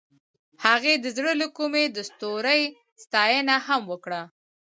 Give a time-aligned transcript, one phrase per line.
[0.65, 2.61] هغې د زړه له کومې د ستوري
[3.03, 4.21] ستاینه هم وکړه.